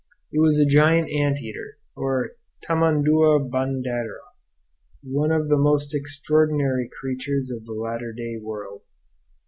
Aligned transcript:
It 0.31 0.39
was 0.39 0.57
a 0.59 0.65
giant 0.65 1.11
ant 1.11 1.43
eater, 1.43 1.77
or 1.95 2.31
tamandua 2.67 3.47
bandeira, 3.47 4.31
one 5.03 5.31
of 5.31 5.47
the 5.47 5.57
most 5.59 5.93
extraordinary 5.93 6.89
creatures 6.99 7.51
of 7.51 7.65
the 7.65 7.73
latter 7.73 8.11
day 8.11 8.37
world. 8.41 8.81